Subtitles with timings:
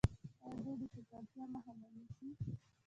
[0.47, 2.29] آیا دوی د ککړتیا مخه نه نیسي؟